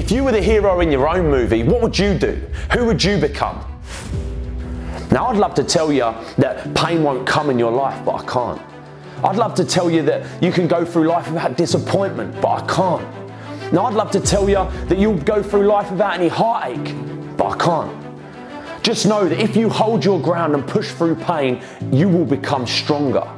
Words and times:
If 0.00 0.10
you 0.10 0.24
were 0.24 0.32
the 0.32 0.40
hero 0.40 0.80
in 0.80 0.90
your 0.90 1.06
own 1.06 1.30
movie, 1.30 1.62
what 1.62 1.82
would 1.82 1.98
you 1.98 2.18
do? 2.18 2.40
Who 2.72 2.86
would 2.86 3.04
you 3.04 3.18
become? 3.18 3.62
Now, 5.10 5.26
I'd 5.26 5.36
love 5.36 5.52
to 5.56 5.62
tell 5.62 5.92
you 5.92 6.14
that 6.38 6.74
pain 6.74 7.02
won't 7.02 7.26
come 7.26 7.50
in 7.50 7.58
your 7.58 7.70
life, 7.70 8.02
but 8.02 8.14
I 8.14 8.24
can't. 8.24 8.62
I'd 9.22 9.36
love 9.36 9.54
to 9.56 9.64
tell 9.64 9.90
you 9.90 10.00
that 10.04 10.42
you 10.42 10.52
can 10.52 10.66
go 10.66 10.86
through 10.86 11.06
life 11.06 11.28
without 11.28 11.58
disappointment, 11.58 12.40
but 12.40 12.62
I 12.62 12.66
can't. 12.66 13.72
Now, 13.74 13.84
I'd 13.84 13.94
love 13.94 14.10
to 14.12 14.20
tell 14.20 14.48
you 14.48 14.66
that 14.86 14.96
you'll 14.96 15.18
go 15.18 15.42
through 15.42 15.66
life 15.66 15.90
without 15.90 16.14
any 16.14 16.28
heartache, 16.28 16.96
but 17.36 17.50
I 17.50 17.56
can't. 17.58 18.82
Just 18.82 19.04
know 19.04 19.28
that 19.28 19.38
if 19.38 19.54
you 19.54 19.68
hold 19.68 20.02
your 20.02 20.18
ground 20.18 20.54
and 20.54 20.66
push 20.66 20.92
through 20.92 21.16
pain, 21.16 21.62
you 21.92 22.08
will 22.08 22.24
become 22.24 22.66
stronger. 22.66 23.30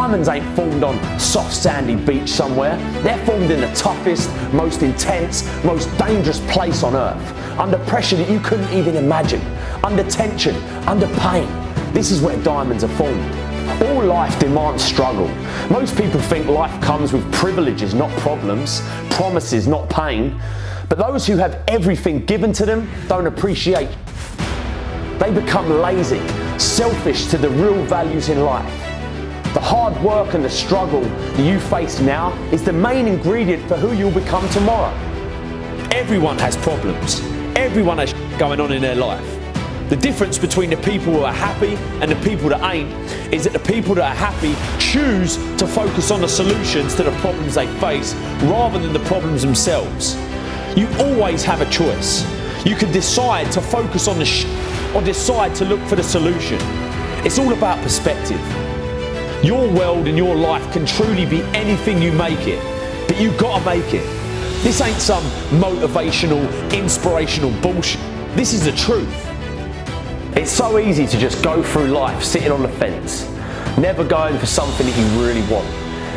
Diamonds 0.00 0.30
ain't 0.30 0.56
formed 0.56 0.82
on 0.82 1.20
soft 1.20 1.54
sandy 1.54 1.94
beach 1.94 2.30
somewhere. 2.30 2.74
They're 3.02 3.22
formed 3.26 3.50
in 3.50 3.60
the 3.60 3.70
toughest, 3.74 4.30
most 4.50 4.82
intense, 4.82 5.44
most 5.62 5.94
dangerous 5.98 6.40
place 6.50 6.82
on 6.82 6.96
earth. 6.96 7.58
Under 7.58 7.76
pressure 7.84 8.16
that 8.16 8.30
you 8.30 8.40
couldn't 8.40 8.72
even 8.72 8.96
imagine. 8.96 9.42
Under 9.84 10.02
tension, 10.04 10.56
under 10.88 11.06
pain. 11.18 11.46
This 11.92 12.10
is 12.10 12.22
where 12.22 12.42
diamonds 12.42 12.82
are 12.82 12.88
formed. 12.88 13.30
All 13.82 14.02
life 14.02 14.38
demands 14.38 14.82
struggle. 14.82 15.28
Most 15.68 15.98
people 15.98 16.18
think 16.18 16.46
life 16.46 16.80
comes 16.80 17.12
with 17.12 17.30
privileges, 17.30 17.92
not 17.92 18.10
problems, 18.20 18.80
promises, 19.10 19.68
not 19.68 19.90
pain. 19.90 20.40
But 20.88 20.96
those 20.96 21.26
who 21.26 21.36
have 21.36 21.62
everything 21.68 22.24
given 22.24 22.54
to 22.54 22.64
them 22.64 22.90
don't 23.06 23.26
appreciate. 23.26 23.90
They 25.18 25.30
become 25.30 25.68
lazy, 25.68 26.26
selfish 26.58 27.26
to 27.26 27.36
the 27.36 27.50
real 27.50 27.84
values 27.84 28.30
in 28.30 28.40
life. 28.40 28.89
The 29.52 29.60
hard 29.60 30.00
work 30.00 30.34
and 30.34 30.44
the 30.44 30.50
struggle 30.50 31.00
that 31.00 31.44
you 31.44 31.58
face 31.58 31.98
now 31.98 32.32
is 32.52 32.62
the 32.62 32.72
main 32.72 33.08
ingredient 33.08 33.66
for 33.66 33.76
who 33.76 33.92
you'll 33.92 34.12
become 34.12 34.48
tomorrow. 34.50 34.94
Everyone 35.90 36.38
has 36.38 36.56
problems. 36.58 37.20
Everyone 37.56 37.98
has 37.98 38.12
going 38.38 38.60
on 38.60 38.70
in 38.70 38.80
their 38.80 38.94
life. 38.94 39.26
The 39.88 39.96
difference 39.96 40.38
between 40.38 40.70
the 40.70 40.76
people 40.76 41.12
who 41.12 41.24
are 41.24 41.32
happy 41.32 41.74
and 42.00 42.08
the 42.08 42.14
people 42.24 42.48
that 42.50 42.62
ain't 42.72 42.92
is 43.34 43.42
that 43.42 43.52
the 43.52 43.58
people 43.58 43.96
that 43.96 44.04
are 44.04 44.14
happy 44.14 44.54
choose 44.78 45.34
to 45.56 45.66
focus 45.66 46.12
on 46.12 46.20
the 46.20 46.28
solutions 46.28 46.94
to 46.94 47.02
the 47.02 47.10
problems 47.18 47.56
they 47.56 47.66
face 47.78 48.14
rather 48.44 48.78
than 48.78 48.92
the 48.92 49.00
problems 49.00 49.42
themselves. 49.42 50.14
You 50.76 50.86
always 51.00 51.42
have 51.42 51.60
a 51.60 51.68
choice. 51.70 52.22
You 52.64 52.76
can 52.76 52.92
decide 52.92 53.50
to 53.50 53.60
focus 53.60 54.06
on 54.06 54.20
the 54.20 54.24
sh 54.24 54.44
or 54.94 55.02
decide 55.02 55.56
to 55.56 55.64
look 55.64 55.80
for 55.88 55.96
the 55.96 56.04
solution. 56.04 56.60
It's 57.26 57.40
all 57.40 57.52
about 57.52 57.82
perspective. 57.82 58.40
Your 59.42 59.72
world 59.72 60.06
and 60.06 60.18
your 60.18 60.36
life 60.36 60.70
can 60.70 60.84
truly 60.84 61.24
be 61.24 61.40
anything 61.54 62.02
you 62.02 62.12
make 62.12 62.46
it, 62.46 62.62
but 63.08 63.18
you've 63.18 63.38
got 63.38 63.60
to 63.60 63.64
make 63.64 63.94
it. 63.94 64.04
This 64.62 64.82
ain't 64.82 65.00
some 65.00 65.24
motivational, 65.58 66.42
inspirational 66.74 67.50
bullshit. 67.62 68.02
This 68.36 68.52
is 68.52 68.66
the 68.66 68.72
truth. 68.72 69.08
It's 70.36 70.50
so 70.50 70.78
easy 70.78 71.06
to 71.06 71.18
just 71.18 71.42
go 71.42 71.62
through 71.62 71.86
life 71.86 72.22
sitting 72.22 72.52
on 72.52 72.60
the 72.60 72.68
fence, 72.68 73.26
never 73.78 74.04
going 74.04 74.38
for 74.38 74.44
something 74.44 74.86
that 74.86 74.98
you 74.98 75.26
really 75.26 75.42
want. 75.50 75.66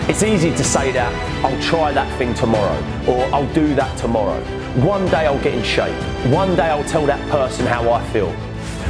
It's 0.10 0.22
easy 0.22 0.52
to 0.52 0.64
say 0.64 0.92
that 0.92 1.46
I'll 1.46 1.62
try 1.62 1.94
that 1.94 2.18
thing 2.18 2.34
tomorrow 2.34 2.78
or 3.08 3.24
I'll 3.34 3.52
do 3.54 3.74
that 3.76 3.98
tomorrow. 3.98 4.44
One 4.82 5.06
day 5.06 5.28
I'll 5.28 5.42
get 5.42 5.54
in 5.54 5.64
shape. 5.64 5.96
One 6.28 6.58
day 6.58 6.70
I'll 6.70 6.84
tell 6.84 7.06
that 7.06 7.26
person 7.32 7.66
how 7.66 7.90
I 7.90 8.06
feel. 8.10 8.34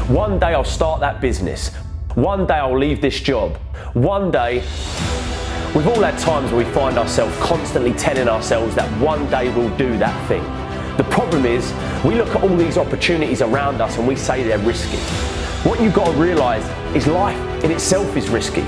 One 0.07 0.39
day 0.39 0.55
I'll 0.55 0.63
start 0.63 1.01
that 1.01 1.21
business. 1.21 1.69
One 2.15 2.45
day 2.45 2.53
I'll 2.53 2.77
leave 2.77 3.01
this 3.01 3.19
job. 3.19 3.57
One 3.93 4.29
day, 4.29 4.59
we've 5.73 5.87
all 5.87 6.03
had 6.03 6.15
times 6.19 6.51
where 6.51 6.63
we 6.63 6.71
find 6.71 6.99
ourselves 6.99 7.35
constantly 7.39 7.91
telling 7.93 8.27
ourselves 8.27 8.75
that 8.75 8.87
one 9.01 9.27
day 9.31 9.51
we'll 9.55 9.75
do 9.77 9.97
that 9.97 10.27
thing. 10.27 10.43
The 10.97 11.05
problem 11.05 11.47
is, 11.47 11.73
we 12.05 12.13
look 12.13 12.29
at 12.35 12.43
all 12.43 12.55
these 12.55 12.77
opportunities 12.77 13.41
around 13.41 13.81
us 13.81 13.97
and 13.97 14.07
we 14.07 14.15
say 14.15 14.43
they're 14.43 14.59
risky. 14.59 14.97
What 15.67 15.81
you've 15.81 15.95
got 15.95 16.05
to 16.05 16.21
realise 16.21 16.63
is 16.95 17.07
life 17.07 17.63
in 17.63 17.71
itself 17.71 18.15
is 18.15 18.29
risky. 18.29 18.61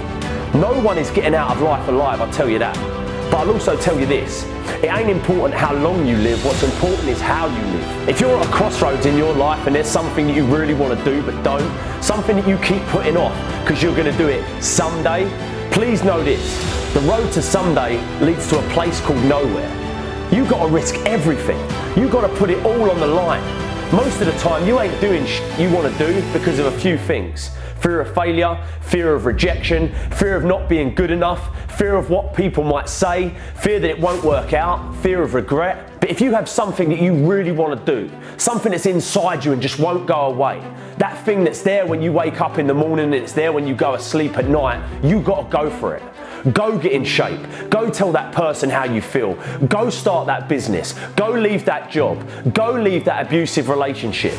No 0.55 0.81
one 0.83 0.97
is 0.97 1.11
getting 1.11 1.35
out 1.35 1.51
of 1.51 1.61
life 1.61 1.87
alive, 1.87 2.21
I'll 2.21 2.33
tell 2.33 2.49
you 2.49 2.57
that. 2.57 3.04
But 3.31 3.37
I'll 3.41 3.51
also 3.51 3.75
tell 3.77 3.99
you 3.99 4.05
this 4.05 4.43
it 4.83 4.91
ain't 4.91 5.09
important 5.09 5.59
how 5.59 5.73
long 5.73 6.05
you 6.05 6.17
live, 6.17 6.43
what's 6.45 6.63
important 6.63 7.07
is 7.07 7.21
how 7.21 7.47
you 7.47 7.77
live. 7.77 8.09
If 8.09 8.19
you're 8.19 8.35
at 8.37 8.45
a 8.45 8.51
crossroads 8.51 9.05
in 9.05 9.17
your 9.17 9.33
life 9.33 9.65
and 9.67 9.75
there's 9.75 9.87
something 9.87 10.27
that 10.27 10.35
you 10.35 10.45
really 10.45 10.73
want 10.73 10.97
to 10.97 11.05
do 11.05 11.23
but 11.23 11.41
don't, 11.43 12.03
something 12.03 12.35
that 12.35 12.47
you 12.47 12.57
keep 12.57 12.81
putting 12.87 13.17
off 13.17 13.35
because 13.61 13.81
you're 13.81 13.95
going 13.95 14.11
to 14.11 14.17
do 14.17 14.27
it 14.27 14.63
someday, 14.63 15.25
please 15.71 16.03
know 16.03 16.23
this 16.23 16.75
the 16.93 17.01
road 17.01 17.31
to 17.33 17.41
someday 17.41 17.99
leads 18.21 18.47
to 18.49 18.57
a 18.57 18.69
place 18.69 19.01
called 19.01 19.23
nowhere. 19.25 19.69
You've 20.31 20.49
got 20.49 20.65
to 20.65 20.71
risk 20.71 20.95
everything, 21.05 21.59
you've 21.97 22.11
got 22.11 22.21
to 22.21 22.33
put 22.35 22.49
it 22.49 22.63
all 22.65 22.89
on 22.89 22.99
the 22.99 23.07
line. 23.07 23.43
Most 23.91 24.21
of 24.21 24.27
the 24.27 24.37
time, 24.39 24.65
you 24.67 24.79
ain't 24.79 24.99
doing 25.01 25.25
sh- 25.25 25.41
you 25.59 25.69
want 25.71 25.91
to 25.91 25.97
do 25.99 26.33
because 26.33 26.57
of 26.57 26.67
a 26.67 26.79
few 26.79 26.97
things 26.97 27.51
fear 27.85 28.01
of 28.01 28.15
failure, 28.15 28.59
fear 28.81 29.13
of 29.13 29.27
rejection, 29.27 29.93
fear 30.09 30.35
of 30.35 30.43
not 30.43 30.67
being 30.67 30.95
good 30.95 31.11
enough, 31.11 31.51
fear 31.77 31.93
of 31.93 32.09
what 32.09 32.33
people 32.33 32.63
might 32.63 32.89
say, 32.89 33.29
fear 33.57 33.79
that 33.79 33.91
it 33.91 33.99
won't 33.99 34.23
work 34.23 34.53
out, 34.53 34.95
fear 35.03 35.21
of 35.21 35.35
regret. 35.35 35.99
But 35.99 36.09
if 36.09 36.19
you 36.19 36.33
have 36.33 36.49
something 36.49 36.89
that 36.89 36.99
you 36.99 37.13
really 37.13 37.51
want 37.51 37.85
to 37.85 37.95
do, 37.95 38.11
something 38.37 38.71
that's 38.71 38.87
inside 38.87 39.45
you 39.45 39.53
and 39.53 39.61
just 39.61 39.77
won't 39.77 40.07
go 40.07 40.21
away, 40.21 40.63
that 40.97 41.23
thing 41.25 41.43
that's 41.43 41.61
there 41.61 41.85
when 41.85 42.01
you 42.01 42.11
wake 42.11 42.41
up 42.41 42.57
in 42.57 42.65
the 42.65 42.73
morning 42.73 43.05
and 43.05 43.13
it's 43.13 43.33
there 43.33 43.53
when 43.53 43.67
you 43.67 43.75
go 43.75 43.93
asleep 43.93 44.35
at 44.39 44.49
night, 44.49 44.83
you 45.03 45.21
got 45.21 45.51
to 45.51 45.55
go 45.55 45.69
for 45.69 45.95
it. 45.95 46.01
Go 46.55 46.79
get 46.79 46.91
in 46.91 47.05
shape. 47.05 47.39
Go 47.69 47.91
tell 47.91 48.11
that 48.13 48.33
person 48.33 48.67
how 48.67 48.85
you 48.85 49.01
feel. 49.01 49.35
Go 49.67 49.91
start 49.91 50.25
that 50.25 50.49
business. 50.49 50.93
Go 51.15 51.29
leave 51.29 51.65
that 51.65 51.91
job. 51.91 52.27
Go 52.51 52.71
leave 52.71 53.05
that 53.05 53.27
abusive 53.27 53.69
relationship. 53.69 54.33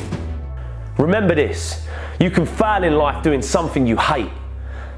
Remember 0.98 1.36
this 1.36 1.85
you 2.18 2.30
can 2.30 2.46
fail 2.46 2.84
in 2.84 2.96
life 2.96 3.22
doing 3.22 3.42
something 3.42 3.86
you 3.86 3.96
hate, 3.96 4.30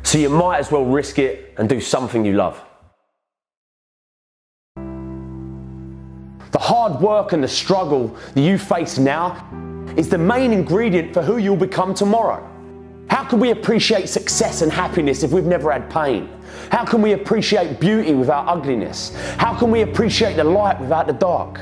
so 0.02 0.18
you 0.18 0.28
might 0.28 0.58
as 0.58 0.70
well 0.70 0.84
risk 0.84 1.18
it 1.18 1.54
and 1.58 1.68
do 1.68 1.80
something 1.80 2.24
you 2.24 2.34
love. 2.34 2.62
The 6.50 6.58
hard 6.58 7.00
work 7.00 7.32
and 7.32 7.42
the 7.42 7.48
struggle 7.48 8.16
that 8.34 8.40
you 8.40 8.56
face 8.58 8.98
now 8.98 9.44
is 9.96 10.08
the 10.08 10.18
main 10.18 10.52
ingredient 10.52 11.12
for 11.12 11.22
who 11.22 11.38
you'll 11.38 11.56
become 11.56 11.92
tomorrow. 11.92 12.48
How 13.10 13.24
can 13.24 13.40
we 13.40 13.50
appreciate 13.50 14.08
success 14.08 14.62
and 14.62 14.70
happiness 14.70 15.22
if 15.22 15.32
we've 15.32 15.44
never 15.44 15.72
had 15.72 15.90
pain? 15.90 16.28
How 16.70 16.84
can 16.84 17.02
we 17.02 17.12
appreciate 17.12 17.80
beauty 17.80 18.14
without 18.14 18.46
ugliness? 18.48 19.14
How 19.38 19.58
can 19.58 19.70
we 19.70 19.82
appreciate 19.82 20.36
the 20.36 20.44
light 20.44 20.80
without 20.80 21.06
the 21.06 21.12
dark? 21.14 21.60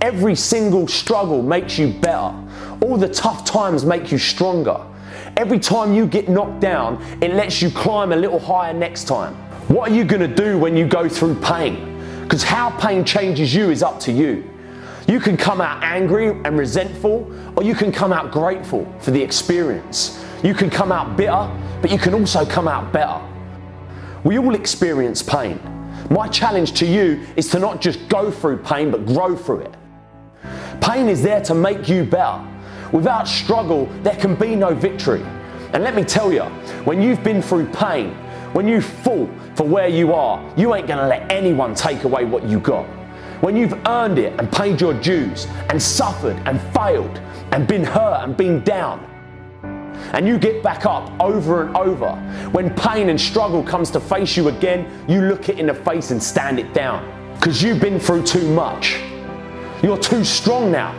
Every 0.00 0.34
single 0.34 0.88
struggle 0.88 1.42
makes 1.42 1.78
you 1.78 1.92
better. 1.92 2.34
All 2.82 2.96
the 2.96 3.08
tough 3.08 3.44
times 3.44 3.84
make 3.84 4.10
you 4.10 4.18
stronger. 4.18 4.80
Every 5.36 5.58
time 5.58 5.94
you 5.94 6.06
get 6.06 6.28
knocked 6.28 6.60
down, 6.60 7.02
it 7.20 7.34
lets 7.34 7.60
you 7.60 7.70
climb 7.70 8.12
a 8.12 8.16
little 8.16 8.38
higher 8.38 8.72
next 8.72 9.04
time. 9.04 9.34
What 9.68 9.90
are 9.90 9.94
you 9.94 10.04
going 10.04 10.22
to 10.22 10.34
do 10.34 10.58
when 10.58 10.76
you 10.76 10.86
go 10.86 11.08
through 11.08 11.36
pain? 11.40 11.98
Because 12.22 12.42
how 12.42 12.70
pain 12.78 13.04
changes 13.04 13.54
you 13.54 13.70
is 13.70 13.82
up 13.82 14.00
to 14.00 14.12
you. 14.12 14.48
You 15.06 15.20
can 15.20 15.36
come 15.36 15.60
out 15.60 15.82
angry 15.82 16.28
and 16.28 16.58
resentful, 16.58 17.30
or 17.56 17.62
you 17.62 17.74
can 17.74 17.92
come 17.92 18.12
out 18.12 18.30
grateful 18.30 18.92
for 19.00 19.10
the 19.10 19.22
experience. 19.22 20.24
You 20.42 20.54
can 20.54 20.70
come 20.70 20.90
out 20.92 21.16
bitter, 21.16 21.50
but 21.82 21.90
you 21.90 21.98
can 21.98 22.14
also 22.14 22.44
come 22.46 22.68
out 22.68 22.92
better. 22.92 23.20
We 24.24 24.38
all 24.38 24.54
experience 24.54 25.22
pain. 25.22 25.60
My 26.10 26.28
challenge 26.28 26.72
to 26.74 26.86
you 26.86 27.24
is 27.36 27.48
to 27.50 27.58
not 27.58 27.80
just 27.80 28.08
go 28.08 28.30
through 28.30 28.58
pain, 28.58 28.90
but 28.90 29.06
grow 29.06 29.36
through 29.36 29.60
it. 29.60 29.74
Pain 30.80 31.08
is 31.08 31.22
there 31.22 31.40
to 31.42 31.54
make 31.54 31.88
you 31.88 32.04
better. 32.04 32.44
Without 32.92 33.28
struggle, 33.28 33.86
there 34.02 34.16
can 34.16 34.34
be 34.34 34.56
no 34.56 34.74
victory. 34.74 35.22
And 35.72 35.84
let 35.84 35.94
me 35.94 36.04
tell 36.04 36.32
you, 36.32 36.42
when 36.84 37.00
you've 37.00 37.22
been 37.22 37.40
through 37.40 37.66
pain, 37.68 38.12
when 38.52 38.66
you 38.66 38.80
fall 38.80 39.28
for 39.54 39.64
where 39.64 39.88
you 39.88 40.12
are, 40.12 40.44
you 40.56 40.74
ain't 40.74 40.88
gonna 40.88 41.06
let 41.06 41.30
anyone 41.30 41.74
take 41.74 42.02
away 42.02 42.24
what 42.24 42.44
you 42.44 42.58
got. 42.58 42.86
When 43.40 43.56
you've 43.56 43.74
earned 43.86 44.18
it 44.18 44.38
and 44.38 44.50
paid 44.50 44.80
your 44.80 44.94
dues 44.94 45.46
and 45.68 45.80
suffered 45.80 46.36
and 46.46 46.60
failed 46.74 47.18
and 47.52 47.66
been 47.66 47.84
hurt 47.84 48.24
and 48.24 48.36
been 48.36 48.62
down, 48.64 49.06
and 50.12 50.26
you 50.26 50.38
get 50.38 50.62
back 50.62 50.86
up 50.86 51.08
over 51.20 51.62
and 51.62 51.76
over, 51.76 52.16
when 52.50 52.74
pain 52.74 53.08
and 53.10 53.20
struggle 53.20 53.62
comes 53.62 53.90
to 53.92 54.00
face 54.00 54.36
you 54.36 54.48
again, 54.48 54.90
you 55.08 55.22
look 55.22 55.48
it 55.48 55.58
in 55.58 55.66
the 55.66 55.74
face 55.74 56.10
and 56.10 56.20
stand 56.20 56.58
it 56.58 56.74
down. 56.74 57.34
Because 57.36 57.62
you've 57.62 57.80
been 57.80 58.00
through 58.00 58.24
too 58.24 58.52
much. 58.52 58.98
You're 59.82 59.98
too 59.98 60.24
strong 60.24 60.72
now. 60.72 60.92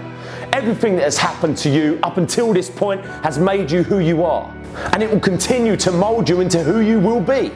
Everything 0.53 0.95
that 0.97 1.03
has 1.03 1.17
happened 1.17 1.57
to 1.57 1.69
you 1.69 1.99
up 2.03 2.17
until 2.17 2.53
this 2.53 2.69
point 2.69 3.03
has 3.23 3.37
made 3.39 3.71
you 3.71 3.83
who 3.83 3.99
you 3.99 4.23
are. 4.23 4.53
And 4.93 5.01
it 5.01 5.09
will 5.09 5.19
continue 5.19 5.75
to 5.77 5.91
mold 5.91 6.29
you 6.29 6.41
into 6.41 6.63
who 6.63 6.81
you 6.81 6.99
will 6.99 7.21
be. 7.21 7.51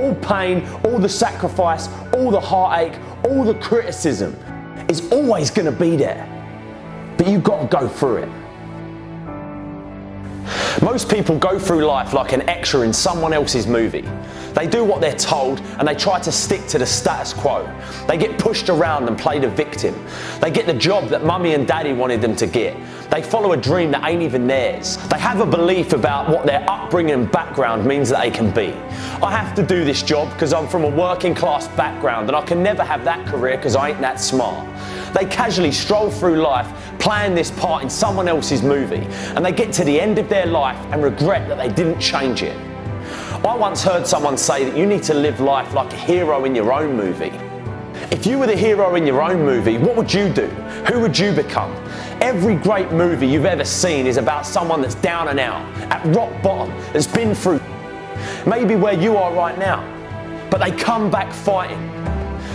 All 0.00 0.14
pain, 0.16 0.66
all 0.84 0.98
the 0.98 1.08
sacrifice, 1.08 1.88
all 2.14 2.30
the 2.30 2.40
heartache, 2.40 2.98
all 3.24 3.44
the 3.44 3.54
criticism 3.54 4.34
is 4.88 5.10
always 5.12 5.50
going 5.50 5.66
to 5.66 5.72
be 5.72 5.96
there. 5.96 6.28
But 7.18 7.28
you've 7.28 7.44
got 7.44 7.70
to 7.70 7.78
go 7.78 7.88
through 7.88 8.24
it. 8.24 8.41
Most 10.80 11.10
people 11.10 11.38
go 11.38 11.58
through 11.58 11.84
life 11.84 12.14
like 12.14 12.32
an 12.32 12.48
extra 12.48 12.80
in 12.80 12.92
someone 12.92 13.32
else's 13.32 13.66
movie. 13.66 14.08
They 14.54 14.66
do 14.66 14.84
what 14.84 15.00
they're 15.00 15.16
told 15.16 15.60
and 15.78 15.86
they 15.86 15.94
try 15.94 16.18
to 16.20 16.32
stick 16.32 16.66
to 16.68 16.78
the 16.78 16.86
status 16.86 17.32
quo. 17.32 17.68
They 18.06 18.16
get 18.16 18.38
pushed 18.38 18.68
around 18.68 19.08
and 19.08 19.18
play 19.18 19.38
the 19.38 19.48
victim. 19.48 19.94
They 20.40 20.50
get 20.50 20.66
the 20.66 20.74
job 20.74 21.08
that 21.08 21.24
mummy 21.24 21.54
and 21.54 21.66
daddy 21.66 21.92
wanted 21.92 22.22
them 22.22 22.36
to 22.36 22.46
get. 22.46 22.76
They 23.10 23.22
follow 23.22 23.52
a 23.52 23.56
dream 23.56 23.90
that 23.90 24.08
ain't 24.08 24.22
even 24.22 24.46
theirs. 24.46 24.96
They 25.08 25.18
have 25.18 25.40
a 25.40 25.46
belief 25.46 25.92
about 25.92 26.30
what 26.30 26.46
their 26.46 26.64
upbringing 26.70 27.14
and 27.14 27.30
background 27.30 27.84
means 27.84 28.08
that 28.08 28.22
they 28.22 28.30
can 28.30 28.50
be. 28.50 28.72
I 29.22 29.30
have 29.30 29.54
to 29.56 29.62
do 29.62 29.84
this 29.84 30.02
job 30.02 30.32
because 30.32 30.52
I'm 30.52 30.68
from 30.68 30.84
a 30.84 30.90
working 30.90 31.34
class 31.34 31.68
background 31.68 32.28
and 32.28 32.36
I 32.36 32.42
can 32.42 32.62
never 32.62 32.82
have 32.82 33.04
that 33.04 33.26
career 33.26 33.56
because 33.56 33.76
I 33.76 33.90
ain't 33.90 34.00
that 34.00 34.20
smart. 34.20 34.66
They 35.14 35.26
casually 35.26 35.72
stroll 35.72 36.10
through 36.10 36.40
life 36.40 36.68
playing 36.98 37.34
this 37.34 37.50
part 37.50 37.82
in 37.82 37.90
someone 37.90 38.28
else's 38.28 38.62
movie 38.62 39.06
and 39.34 39.44
they 39.44 39.52
get 39.52 39.72
to 39.74 39.84
the 39.84 40.00
end 40.00 40.18
of 40.18 40.28
their 40.28 40.46
life 40.46 40.78
and 40.92 41.02
regret 41.02 41.48
that 41.48 41.58
they 41.58 41.68
didn't 41.68 42.00
change 42.00 42.42
it. 42.42 42.56
I 43.44 43.56
once 43.56 43.82
heard 43.82 44.06
someone 44.06 44.38
say 44.38 44.64
that 44.64 44.76
you 44.76 44.86
need 44.86 45.02
to 45.04 45.14
live 45.14 45.40
life 45.40 45.74
like 45.74 45.92
a 45.92 45.96
hero 45.96 46.44
in 46.44 46.54
your 46.54 46.72
own 46.72 46.96
movie. 46.96 47.32
If 48.10 48.26
you 48.26 48.38
were 48.38 48.46
the 48.46 48.56
hero 48.56 48.94
in 48.94 49.06
your 49.06 49.22
own 49.22 49.44
movie, 49.44 49.78
what 49.78 49.96
would 49.96 50.12
you 50.12 50.32
do? 50.32 50.46
Who 50.90 51.00
would 51.00 51.18
you 51.18 51.32
become? 51.32 51.72
Every 52.20 52.54
great 52.54 52.92
movie 52.92 53.26
you've 53.26 53.44
ever 53.44 53.64
seen 53.64 54.06
is 54.06 54.16
about 54.16 54.46
someone 54.46 54.80
that's 54.80 54.94
down 54.96 55.28
and 55.28 55.40
out, 55.40 55.62
at 55.90 56.04
rock 56.14 56.42
bottom, 56.42 56.74
that's 56.92 57.06
been 57.06 57.34
through 57.34 57.60
maybe 58.46 58.76
where 58.76 58.94
you 58.94 59.16
are 59.16 59.32
right 59.34 59.58
now, 59.58 59.80
but 60.50 60.58
they 60.58 60.70
come 60.70 61.10
back 61.10 61.32
fighting. 61.32 62.01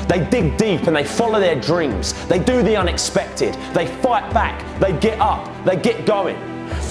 They 0.08 0.26
dig 0.26 0.58
deep 0.58 0.88
and 0.88 0.96
they 0.96 1.04
follow 1.04 1.40
their 1.40 1.60
dreams. 1.60 2.14
They 2.28 2.40
do 2.40 2.64
the 2.64 2.76
unexpected. 2.76 3.54
They 3.74 3.88
fight 3.88 4.34
back. 4.34 4.80
They 4.80 4.94
get 5.00 5.20
up. 5.20 5.66
They 5.66 5.76
get 5.76 6.06
going. 6.06 6.38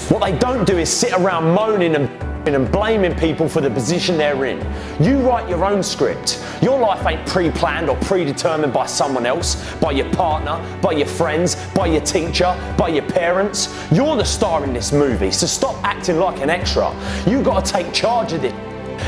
What 0.09 0.21
they 0.21 0.37
don't 0.37 0.65
do 0.65 0.77
is 0.77 0.89
sit 0.89 1.13
around 1.13 1.53
moaning 1.53 1.95
and 1.95 2.09
and 2.55 2.71
blaming 2.71 3.15
people 3.15 3.49
for 3.49 3.61
the 3.61 3.69
position 3.69 4.17
they're 4.17 4.45
in. 4.45 4.59
You 5.03 5.19
write 5.19 5.49
your 5.49 5.65
own 5.65 5.83
script. 5.83 6.43
Your 6.61 6.79
life 6.79 7.05
ain't 7.05 7.27
pre 7.27 7.51
planned 7.51 7.89
or 7.89 7.97
predetermined 7.97 8.71
by 8.71 8.85
someone 8.85 9.25
else, 9.25 9.75
by 9.75 9.91
your 9.91 10.09
partner, 10.13 10.61
by 10.81 10.93
your 10.93 11.07
friends, 11.07 11.55
by 11.73 11.87
your 11.87 12.01
teacher, 12.01 12.55
by 12.77 12.89
your 12.89 13.03
parents. 13.03 13.75
You're 13.91 14.15
the 14.15 14.23
star 14.23 14.63
in 14.63 14.73
this 14.73 14.91
movie, 14.91 15.31
so 15.31 15.45
stop 15.45 15.75
acting 15.83 16.19
like 16.19 16.41
an 16.41 16.49
extra. 16.49 16.95
You 17.27 17.41
gotta 17.43 17.69
take 17.69 17.93
charge 17.93 18.33
of 18.33 18.43
it 18.43 18.53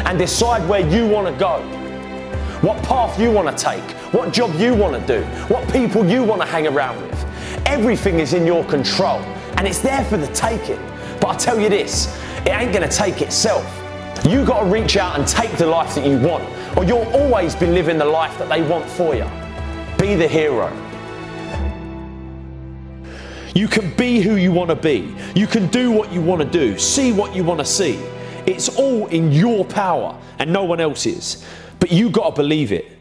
and 0.06 0.18
decide 0.18 0.68
where 0.68 0.88
you 0.88 1.08
wanna 1.08 1.38
go. 1.38 1.79
What 2.62 2.84
path 2.84 3.18
you 3.18 3.32
wanna 3.32 3.56
take, 3.58 3.82
what 4.14 4.34
job 4.34 4.54
you 4.56 4.74
wanna 4.74 5.06
do, 5.08 5.24
what 5.48 5.72
people 5.72 6.06
you 6.06 6.24
wanna 6.24 6.46
hang 6.46 6.68
around 6.68 7.02
with. 7.02 7.26
Everything 7.66 8.20
is 8.20 8.34
in 8.34 8.46
your 8.46 8.66
control 8.66 9.20
and 9.56 9.66
it's 9.66 9.80
there 9.80 10.04
for 10.06 10.18
the 10.18 10.28
taking. 10.28 10.80
But 11.22 11.28
I 11.28 11.38
tell 11.38 11.58
you 11.58 11.70
this, 11.70 12.14
it 12.46 12.50
ain't 12.50 12.74
gonna 12.74 12.90
take 12.90 13.22
itself. 13.22 13.66
You 14.26 14.44
gotta 14.46 14.66
reach 14.66 14.98
out 14.98 15.18
and 15.18 15.26
take 15.26 15.52
the 15.54 15.68
life 15.68 15.96
that 15.96 16.06
you 16.06 16.20
want, 16.20 16.44
or 16.78 16.84
you'll 16.84 17.10
always 17.14 17.56
be 17.56 17.66
living 17.66 17.98
the 17.98 18.04
life 18.04 18.38
that 18.40 18.50
they 18.50 18.62
want 18.62 18.86
for 18.90 19.16
you. 19.16 19.26
Be 19.98 20.16
the 20.16 20.28
hero. 20.28 20.70
You 23.56 23.70
can 23.70 23.96
be 23.96 24.20
who 24.20 24.36
you 24.36 24.52
want 24.52 24.70
to 24.70 24.76
be. 24.76 25.16
You 25.34 25.48
can 25.48 25.68
do 25.68 25.92
what 25.92 26.12
you 26.12 26.22
want 26.22 26.42
to 26.42 26.48
do, 26.48 26.78
see 26.78 27.14
what 27.14 27.34
you 27.34 27.46
want 27.46 27.62
to 27.62 27.66
see. 27.66 27.98
It's 28.46 28.68
all 28.78 29.08
in 29.08 29.32
your 29.32 29.64
power 29.64 30.20
and 30.40 30.52
no 30.52 30.66
one 30.66 30.82
else's. 30.82 31.46
But 31.80 31.92
you 31.92 32.10
got 32.10 32.36
to 32.36 32.42
believe 32.42 32.72
it. 32.72 32.99